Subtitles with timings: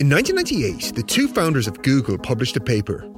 [0.00, 3.08] In 1998, the two founders of Google published a paper,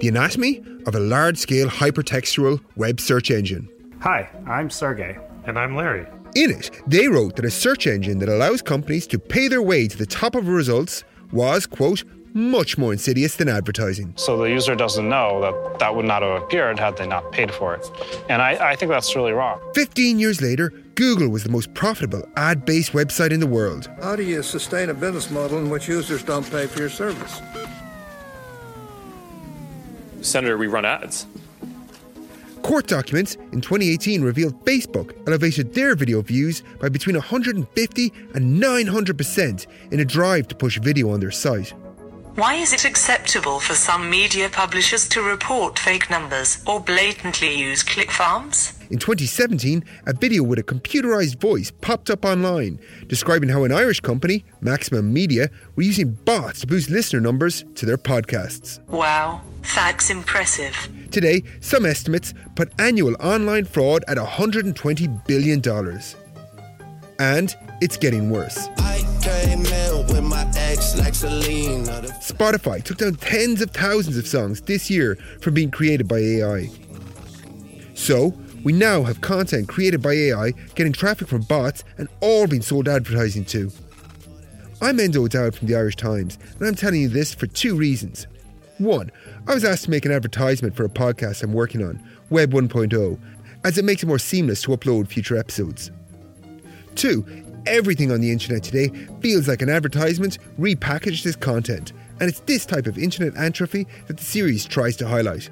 [0.00, 3.70] The Anatomy of a Large Scale Hypertextual Web Search Engine.
[4.00, 5.16] Hi, I'm Sergey.
[5.46, 6.06] And I'm Larry.
[6.34, 9.88] In it, they wrote that a search engine that allows companies to pay their way
[9.88, 12.04] to the top of results was, quote,
[12.36, 14.12] much more insidious than advertising.
[14.16, 17.50] So the user doesn't know that that would not have appeared had they not paid
[17.50, 17.90] for it.
[18.28, 19.58] And I, I think that's really wrong.
[19.74, 23.90] 15 years later, Google was the most profitable ad based website in the world.
[24.02, 27.40] How do you sustain a business model in which users don't pay for your service?
[30.20, 31.26] Senator, we run ads.
[32.66, 39.66] Court documents in 2018 revealed Facebook elevated their video views by between 150 and 900%
[39.92, 41.72] in a drive to push video on their site.
[42.34, 47.84] Why is it acceptable for some media publishers to report fake numbers or blatantly use
[47.84, 48.72] click farms?
[48.90, 54.00] In 2017, a video with a computerized voice popped up online describing how an Irish
[54.00, 58.84] company, Maximum Media, were using bots to boost listener numbers to their podcasts.
[58.88, 60.74] Wow, that's impressive.
[61.10, 65.62] Today, some estimates put annual online fraud at $120 billion.
[67.18, 68.68] And it's getting worse.
[72.20, 76.70] Spotify took down tens of thousands of songs this year from being created by AI.
[77.94, 82.62] So, we now have content created by AI getting traffic from bots and all being
[82.62, 83.70] sold advertising to.
[84.82, 88.26] I'm Enda O'Dowd from the Irish Times, and I'm telling you this for two reasons.
[88.78, 89.10] One,
[89.46, 93.18] I was asked to make an advertisement for a podcast I'm working on, Web 1.0,
[93.64, 95.90] as it makes it more seamless to upload future episodes.
[96.94, 97.24] Two,
[97.66, 98.88] everything on the internet today
[99.20, 104.18] feels like an advertisement repackaged as content, and it's this type of internet atrophy that
[104.18, 105.48] the series tries to highlight.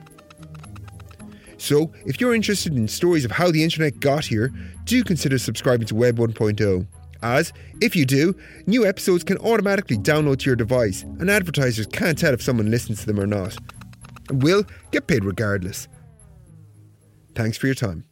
[1.56, 4.52] So, if you're interested in stories of how the internet got here,
[4.84, 6.86] do consider subscribing to Web 1.0.
[7.24, 8.36] As, if you do,
[8.66, 13.00] new episodes can automatically download to your device, and advertisers can't tell if someone listens
[13.00, 13.56] to them or not.
[14.28, 15.88] And will get paid regardless.
[17.34, 18.04] Thanks for your time.